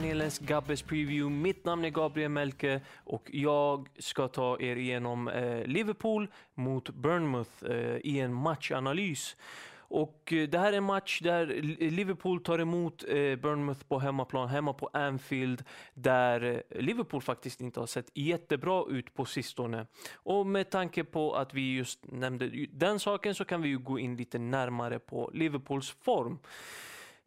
panelens 0.00 0.38
Gabbes 0.38 0.82
Preview. 0.82 1.28
Mitt 1.28 1.64
namn 1.64 1.84
är 1.84 1.90
Gabriel 1.90 2.30
Melke 2.30 2.80
och 3.04 3.30
jag 3.32 3.88
ska 3.98 4.28
ta 4.28 4.60
er 4.60 4.76
igenom 4.76 5.28
eh, 5.28 5.64
Liverpool 5.64 6.28
mot 6.54 6.90
Bournemouth 6.90 7.64
eh, 7.64 7.96
i 7.96 8.20
en 8.20 8.34
matchanalys. 8.34 9.36
Och 9.78 10.32
eh, 10.32 10.48
det 10.48 10.58
här 10.58 10.72
är 10.72 10.76
en 10.76 10.84
match 10.84 11.20
där 11.20 11.46
Liverpool 11.90 12.42
tar 12.42 12.58
emot 12.58 13.04
eh, 13.08 13.36
Bournemouth 13.36 13.84
på 13.88 13.98
hemmaplan, 13.98 14.48
hemma 14.48 14.72
på 14.72 14.90
Anfield, 14.92 15.64
där 15.94 16.64
eh, 16.70 16.82
Liverpool 16.82 17.22
faktiskt 17.22 17.60
inte 17.60 17.80
har 17.80 17.86
sett 17.86 18.10
jättebra 18.14 18.84
ut 18.90 19.14
på 19.14 19.24
sistone. 19.24 19.86
Och 20.14 20.46
med 20.46 20.70
tanke 20.70 21.04
på 21.04 21.34
att 21.34 21.54
vi 21.54 21.74
just 21.74 22.12
nämnde 22.12 22.66
den 22.72 22.98
saken 22.98 23.34
så 23.34 23.44
kan 23.44 23.62
vi 23.62 23.68
ju 23.68 23.78
gå 23.78 23.98
in 23.98 24.16
lite 24.16 24.38
närmare 24.38 24.98
på 24.98 25.30
Liverpools 25.34 25.90
form. 25.90 26.38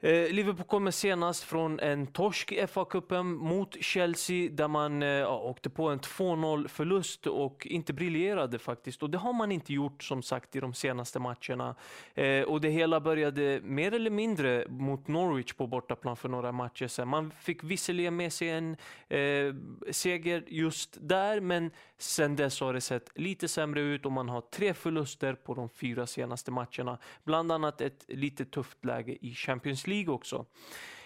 Eh, 0.03 0.29
Liverpool 0.29 0.65
kommer 0.65 0.91
senast 0.91 1.43
från 1.43 1.79
en 1.79 2.07
torsk 2.07 2.51
i 2.51 2.61
FA-cupen 2.61 3.23
mot 3.23 3.83
Chelsea 3.83 4.49
där 4.51 4.67
man 4.67 5.03
eh, 5.03 5.09
ja, 5.09 5.39
åkte 5.39 5.69
på 5.69 5.89
en 5.89 5.99
2-0 5.99 6.67
förlust 6.67 7.27
och 7.27 7.67
inte 7.67 7.93
briljerade 7.93 8.59
faktiskt. 8.59 9.03
Och 9.03 9.09
det 9.09 9.17
har 9.17 9.33
man 9.33 9.51
inte 9.51 9.73
gjort 9.73 10.03
som 10.03 10.21
sagt 10.21 10.55
i 10.55 10.59
de 10.59 10.73
senaste 10.73 11.19
matcherna. 11.19 11.75
Eh, 12.13 12.41
och 12.43 12.61
det 12.61 12.69
hela 12.69 12.99
började 12.99 13.59
mer 13.63 13.93
eller 13.93 14.09
mindre 14.09 14.65
mot 14.69 15.07
Norwich 15.07 15.53
på 15.53 15.67
bortaplan 15.67 16.17
för 16.17 16.29
några 16.29 16.51
matcher 16.51 16.87
sedan. 16.87 17.07
Man 17.07 17.31
fick 17.39 17.63
visserligen 17.63 18.15
med 18.15 18.33
sig 18.33 18.49
en 18.49 18.77
eh, 19.09 19.55
seger 19.91 20.43
just 20.47 20.97
där, 21.01 21.39
men 21.39 21.71
sen 21.97 22.35
dess 22.35 22.59
har 22.59 22.73
det 22.73 22.81
sett 22.81 23.09
lite 23.15 23.47
sämre 23.47 23.81
ut 23.81 24.05
och 24.05 24.11
man 24.11 24.29
har 24.29 24.41
tre 24.41 24.73
förluster 24.73 25.33
på 25.33 25.53
de 25.53 25.69
fyra 25.69 26.07
senaste 26.07 26.51
matcherna. 26.51 26.97
Bland 27.23 27.51
annat 27.51 27.81
ett 27.81 28.05
lite 28.07 28.45
tufft 28.45 28.85
läge 28.85 29.17
i 29.21 29.33
Champions 29.33 29.87
League 29.87 29.92
League 29.93 30.13
också. 30.13 30.45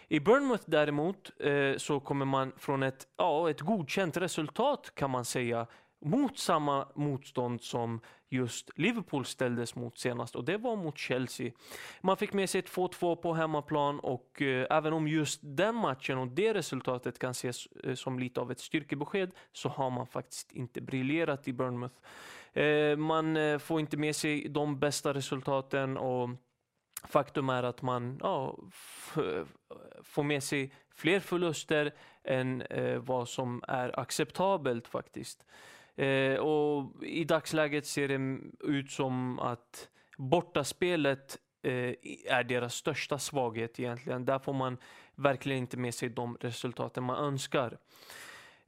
I 0.08 0.20
Bournemouth 0.20 0.64
däremot 0.68 1.32
eh, 1.40 1.78
så 1.78 2.00
kommer 2.00 2.26
man 2.26 2.52
från 2.58 2.84
ett, 2.84 3.08
ja, 3.18 3.50
ett 3.50 3.62
godkänt 3.62 4.18
resultat 4.18 4.92
kan 4.96 5.10
man 5.10 5.26
säga 5.26 5.68
mot 6.06 6.38
samma 6.38 6.88
motstånd 6.96 7.62
som 7.62 8.02
just 8.30 8.70
Liverpool 8.76 9.26
ställdes 9.26 9.76
mot 9.76 9.98
senast 9.98 10.36
och 10.36 10.46
det 10.46 10.58
var 10.58 10.76
mot 10.76 10.98
Chelsea. 10.98 11.52
Man 12.02 12.18
fick 12.18 12.34
med 12.34 12.50
sig 12.50 12.62
2-2 12.62 13.16
på 13.16 13.34
hemmaplan 13.34 14.00
och 14.00 14.42
eh, 14.42 14.68
även 14.70 14.94
om 14.94 15.08
just 15.08 15.40
den 15.44 15.76
matchen 15.76 16.18
och 16.18 16.28
det 16.28 16.54
resultatet 16.54 17.20
kan 17.20 17.32
ses 17.32 17.68
eh, 17.84 17.94
som 17.96 18.20
lite 18.20 18.42
av 18.42 18.52
ett 18.52 18.60
styrkebesked 18.60 19.32
så 19.54 19.70
har 19.70 19.90
man 19.90 20.08
faktiskt 20.08 20.52
inte 20.52 20.82
briljerat 20.82 21.48
i 21.48 21.54
Bournemouth. 21.54 21.96
Eh, 22.54 22.98
man 22.98 23.38
eh, 23.38 23.58
får 23.58 23.80
inte 23.80 23.98
med 23.98 24.16
sig 24.16 24.50
de 24.50 24.80
bästa 24.80 25.14
resultaten 25.14 25.98
och 25.98 26.30
Faktum 27.04 27.50
är 27.50 27.64
att 27.64 27.82
man 27.82 28.20
ja, 28.22 28.58
får 30.04 30.24
med 30.24 30.44
sig 30.44 30.74
fler 30.96 31.20
förluster 31.20 31.94
än 32.24 32.62
eh, 32.62 32.98
vad 32.98 33.30
som 33.30 33.64
är 33.68 34.00
acceptabelt 34.00 34.88
faktiskt. 34.88 35.46
Eh, 35.96 36.36
och 36.36 37.04
I 37.04 37.24
dagsläget 37.24 37.86
ser 37.86 38.08
det 38.08 38.40
ut 38.60 38.92
som 38.92 39.40
att 39.40 39.90
bortaspelet 40.18 41.38
eh, 41.64 41.94
är 42.26 42.44
deras 42.44 42.76
största 42.76 43.20
svaghet 43.20 43.80
egentligen. 43.80 44.26
Där 44.26 44.40
får 44.40 44.54
man 44.54 44.78
verkligen 45.16 45.60
inte 45.60 45.78
med 45.78 45.94
sig 45.94 46.10
de 46.10 46.38
resultaten 46.42 47.04
man 47.04 47.26
önskar. 47.26 47.78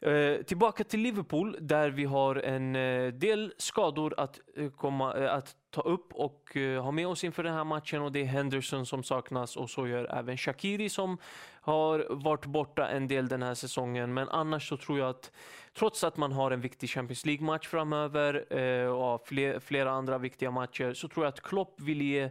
Eh, 0.02 0.42
tillbaka 0.44 0.84
till 0.84 1.00
Liverpool 1.00 1.58
där 1.60 1.90
vi 1.90 2.06
har 2.06 2.36
en 2.36 2.76
eh, 2.76 3.08
del 3.14 3.54
skador 3.58 4.14
att, 4.18 4.40
eh, 4.56 4.70
komma, 4.70 5.14
eh, 5.14 5.34
att 5.34 5.56
ta 5.70 5.82
upp 5.82 6.14
och 6.14 6.58
eh, 6.58 6.84
ha 6.84 6.92
med 6.92 7.08
oss 7.08 7.24
inför 7.24 7.44
den 7.44 7.54
här 7.54 7.64
matchen 7.64 8.02
och 8.02 8.12
det 8.12 8.22
är 8.22 8.26
Henderson 8.26 8.86
som 8.86 9.04
saknas 9.04 9.58
och 9.58 9.70
så 9.70 9.88
gör 9.88 10.18
även 10.18 10.38
Shakiri 10.38 10.90
som 10.90 11.18
har 11.62 12.08
varit 12.10 12.46
borta 12.46 12.88
en 12.88 13.08
del 13.08 13.28
den 13.28 13.44
här 13.44 13.54
säsongen. 13.56 14.14
Men 14.14 14.30
annars 14.30 14.70
så 14.70 14.78
tror 14.78 15.00
jag 15.00 15.10
att 15.10 15.32
trots 15.74 16.04
att 16.04 16.18
man 16.18 16.32
har 16.32 16.52
en 16.52 16.62
viktig 16.62 16.90
Champions 16.90 17.26
League-match 17.26 17.68
framöver 17.68 18.58
eh, 18.60 18.88
och 18.88 19.28
flera 19.62 19.92
andra 19.92 20.18
viktiga 20.18 20.52
matcher 20.52 20.94
så 20.94 21.08
tror 21.08 21.26
jag 21.26 21.34
att 21.34 21.42
Klopp 21.42 21.82
vill 21.82 22.02
ge 22.02 22.30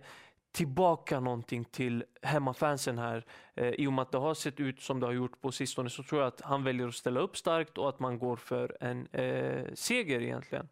tillbaka 0.52 1.20
någonting 1.20 1.64
till 1.64 2.04
hemmafansen 2.22 2.98
här. 2.98 3.24
Eh, 3.54 3.68
I 3.68 3.86
och 3.86 3.92
med 3.92 4.02
att 4.02 4.12
det 4.12 4.18
har 4.18 4.34
sett 4.34 4.60
ut 4.60 4.80
som 4.80 5.00
det 5.00 5.06
har 5.06 5.12
gjort 5.12 5.40
på 5.40 5.52
sistone 5.52 5.90
så 5.90 6.02
tror 6.02 6.20
jag 6.20 6.28
att 6.28 6.40
han 6.40 6.64
väljer 6.64 6.88
att 6.88 6.94
ställa 6.94 7.20
upp 7.20 7.36
starkt 7.36 7.78
och 7.78 7.88
att 7.88 8.00
man 8.00 8.18
går 8.18 8.36
för 8.36 8.76
en 8.80 9.06
eh, 9.06 9.64
seger 9.74 10.20
egentligen. 10.20 10.68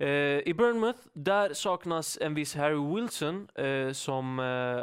Eh, 0.00 0.48
I 0.48 0.54
Bournemouth, 0.54 0.98
där 1.12 1.54
saknas 1.54 2.18
en 2.20 2.34
viss 2.34 2.54
Harry 2.54 2.94
Wilson 2.94 3.48
eh, 3.54 3.92
som 3.92 4.38
eh, 4.38 4.82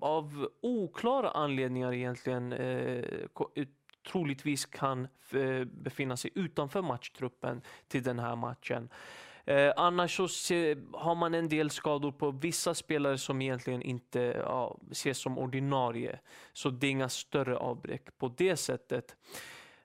av 0.00 0.48
oklara 0.60 1.30
anledningar 1.30 1.92
egentligen 1.92 2.52
eh, 2.52 3.04
troligtvis 4.12 4.66
kan 4.66 5.08
eh, 5.32 5.64
befinna 5.64 6.16
sig 6.16 6.30
utanför 6.34 6.82
matchtruppen 6.82 7.62
till 7.88 8.02
den 8.02 8.18
här 8.18 8.36
matchen. 8.36 8.88
Eh, 9.44 9.72
annars 9.76 10.16
så 10.16 10.28
se, 10.28 10.76
har 10.92 11.14
man 11.14 11.34
en 11.34 11.48
del 11.48 11.70
skador 11.70 12.12
på 12.12 12.30
vissa 12.30 12.74
spelare 12.74 13.18
som 13.18 13.42
egentligen 13.42 13.82
inte 13.82 14.20
ja, 14.20 14.78
ses 14.90 15.18
som 15.18 15.38
ordinarie. 15.38 16.18
Så 16.52 16.70
det 16.70 16.86
är 16.86 16.90
inga 16.90 17.08
större 17.08 17.56
avbräck 17.56 18.18
på 18.18 18.34
det 18.36 18.56
sättet. 18.56 19.16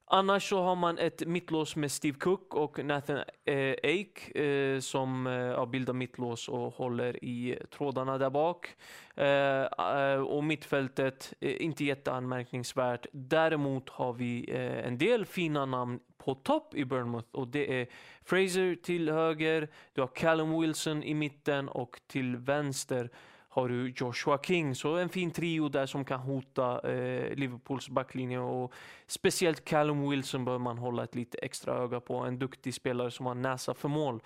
Annars 0.08 0.50
så 0.50 0.62
har 0.62 0.76
man 0.76 0.98
ett 0.98 1.28
mittlås 1.28 1.76
med 1.76 1.92
Steve 1.92 2.18
Cook 2.18 2.54
och 2.54 2.86
Nathan 2.86 3.18
eh, 3.46 3.76
Ake 3.84 4.44
eh, 4.44 4.80
som 4.80 5.28
eh, 5.28 5.66
bildar 5.66 5.94
mittlås 5.94 6.50
och 6.50 6.74
håller 6.74 7.24
i 7.24 7.60
trådarna 7.72 8.18
där 8.18 8.30
bak. 8.30 8.76
Eh, 9.16 9.62
eh 9.62 10.20
och 10.20 10.44
mittfältet, 10.44 11.34
eh, 11.40 11.64
inte 11.64 11.86
jätteanmärkningsvärt. 11.86 13.06
Däremot 13.12 13.90
har 13.90 14.14
vi 14.14 14.52
eh, 14.52 14.88
en 14.88 14.98
del 14.98 15.26
fina 15.26 15.66
namn 15.66 16.00
på 16.18 16.36
topp 16.36 16.76
i 16.76 16.86
Bournemouth 16.86 17.30
och 17.32 17.48
det 17.48 17.82
är 17.82 17.88
Fraser 18.24 18.76
till 18.76 19.10
höger, 19.10 19.68
du 19.94 20.02
har 20.02 20.08
Callum 20.08 20.62
Wilson 20.62 21.04
i 21.04 21.14
mitten 21.14 21.70
och 21.70 22.02
till 22.08 22.38
vänster 22.38 23.10
har 23.56 23.70
du 23.70 23.94
Joshua 23.96 24.38
King. 24.38 24.76
Så 24.76 24.96
en 24.96 25.10
fin 25.10 25.32
trio 25.32 25.70
där 25.70 25.86
som 25.86 26.06
kan 26.06 26.20
hota 26.20 26.92
eh, 26.92 27.36
Liverpools 27.36 27.90
backlinje. 27.90 28.40
Och 28.40 28.74
speciellt 29.08 29.66
Callum 29.66 30.10
Wilson 30.10 30.46
bör 30.46 30.58
man 30.58 30.78
hålla 30.78 31.04
ett 31.04 31.16
lite 31.16 31.38
extra 31.38 31.74
öga 31.74 32.00
på. 32.00 32.16
En 32.16 32.40
duktig 32.40 32.74
spelare 32.74 33.12
som 33.12 33.26
har 33.26 33.36
näsa 33.36 33.74
för 33.74 33.90
mål. 33.90 34.20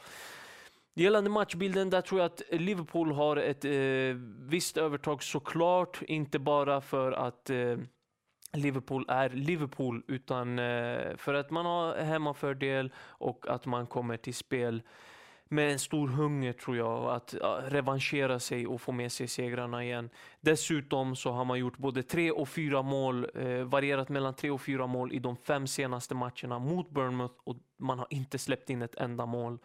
Gällande 0.94 1.30
matchbilden, 1.30 1.90
där 1.90 2.02
tror 2.02 2.22
jag 2.22 2.26
att 2.26 2.42
Liverpool 2.52 3.12
har 3.12 3.38
ett 3.38 3.66
eh, 3.66 3.72
visst 4.50 4.78
övertag 4.78 5.24
såklart. 5.24 6.02
Inte 6.02 6.40
bara 6.40 6.82
för 6.82 7.12
att 7.12 7.50
eh, 7.50 7.78
Liverpool 8.54 9.06
är 9.08 9.30
Liverpool 9.30 10.04
utan 10.08 10.60
eh, 10.60 11.16
för 11.18 11.34
att 11.34 11.52
man 11.52 11.66
har 11.66 11.98
hemmafördel 11.98 12.92
och 12.98 13.46
att 13.48 13.66
man 13.66 13.88
kommer 13.88 14.18
till 14.18 14.36
spel 14.36 14.82
med 15.50 15.72
en 15.72 15.80
stor 15.80 16.08
hunger 16.08 16.54
tror 16.54 16.78
jag 16.78 17.10
att 17.10 17.36
revanschera 17.64 18.40
sig 18.40 18.68
och 18.68 18.82
få 18.82 18.92
med 18.92 19.12
sig 19.12 19.28
segrarna 19.28 19.84
igen. 19.84 20.10
Dessutom 20.42 21.16
så 21.16 21.32
har 21.32 21.46
man 21.46 21.60
gjort 21.60 21.78
både 21.78 22.04
tre 22.04 22.32
och 22.32 22.50
fyra 22.50 22.82
mål, 22.82 23.28
eh, 23.36 23.64
varierat 23.64 24.10
mellan 24.10 24.34
tre 24.34 24.50
och 24.50 24.62
fyra 24.62 24.88
mål 24.88 25.14
i 25.14 25.20
de 25.20 25.38
fem 25.38 25.68
senaste 25.68 26.16
matcherna 26.16 26.60
mot 26.60 26.90
Bournemouth 26.90 27.34
och 27.44 27.56
man 27.78 28.00
har 28.00 28.08
inte 28.10 28.38
släppt 28.38 28.70
in 28.70 28.82
ett 28.82 28.96
enda 28.96 29.26
mål. 29.26 29.58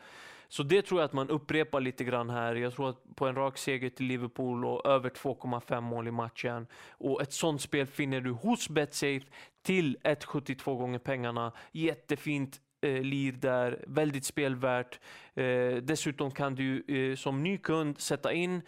Så 0.49 0.63
det 0.63 0.83
tror 0.83 1.01
jag 1.01 1.05
att 1.05 1.13
man 1.13 1.31
upprepar 1.31 1.81
lite 1.81 2.05
grann 2.05 2.31
här. 2.31 2.55
Jag 2.55 2.75
tror 2.75 2.91
att 2.91 3.17
på 3.17 3.27
en 3.27 3.35
rak 3.35 3.59
seger 3.59 3.91
till 3.91 4.07
Liverpool 4.07 4.65
och 4.65 4.87
över 4.87 5.11
2,5 5.11 5.81
mål 5.81 6.09
i 6.09 6.11
matchen. 6.11 6.67
Och 6.91 7.23
ett 7.23 7.33
sånt 7.33 7.61
spel 7.61 7.87
finner 7.87 8.21
du 8.21 8.31
hos 8.31 8.69
Betsafe 8.69 9.27
till 9.63 9.97
1,72 10.05 10.77
gånger 10.77 10.99
pengarna. 10.99 11.53
Jättefint 11.73 12.61
eh, 12.85 13.03
lir 13.03 13.33
där, 13.33 13.85
väldigt 13.87 14.25
spelvärt. 14.25 15.01
Eh, 15.35 15.77
dessutom 15.83 16.31
kan 16.31 16.55
du 16.55 16.85
eh, 16.89 17.17
som 17.17 17.43
ny 17.43 17.59
kund 17.59 18.01
sätta 18.01 18.33
in 18.33 18.63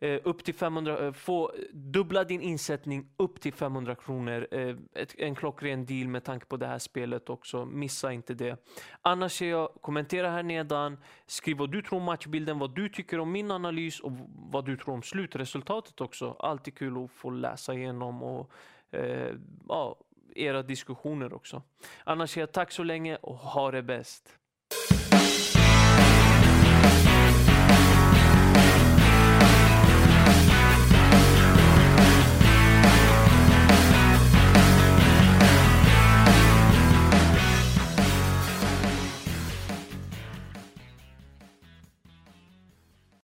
eh, 0.00 0.20
upp 0.24 0.44
till 0.44 0.54
500, 0.54 1.06
eh, 1.06 1.12
få 1.12 1.52
dubbla 1.72 2.24
din 2.24 2.40
insättning 2.40 3.08
upp 3.16 3.40
till 3.40 3.52
500 3.52 3.94
kronor. 3.94 4.46
Eh, 4.50 4.76
ett, 4.94 5.14
en 5.18 5.34
klockren 5.34 5.86
deal 5.86 6.08
med 6.08 6.24
tanke 6.24 6.46
på 6.46 6.56
det 6.56 6.66
här 6.66 6.78
spelet 6.78 7.30
också. 7.30 7.64
Missa 7.64 8.12
inte 8.12 8.34
det. 8.34 8.56
Annars 9.02 9.32
ser 9.32 9.50
jag, 9.50 9.68
kommentera 9.80 10.30
här 10.30 10.42
nedan, 10.42 10.98
skriv 11.26 11.56
vad 11.56 11.70
du 11.70 11.82
tror 11.82 11.98
om 11.98 12.04
matchbilden, 12.04 12.58
vad 12.58 12.74
du 12.74 12.88
tycker 12.88 13.20
om 13.20 13.32
min 13.32 13.50
analys 13.50 14.00
och 14.00 14.12
vad 14.50 14.64
du 14.64 14.76
tror 14.76 14.94
om 14.94 15.02
slutresultatet 15.02 16.00
också. 16.00 16.36
Alltid 16.38 16.74
kul 16.74 17.04
att 17.04 17.10
få 17.10 17.30
läsa 17.30 17.74
igenom 17.74 18.22
och 18.22 18.52
eh, 18.90 19.34
ja, 19.68 19.96
era 20.38 20.62
diskussioner 20.62 21.32
också. 21.32 21.62
Annars 22.04 22.30
säger 22.30 22.42
jag 22.42 22.52
tack 22.52 22.72
så 22.72 22.82
länge 22.82 23.16
och 23.16 23.36
ha 23.36 23.70
det 23.70 23.82
bäst. 23.82 24.37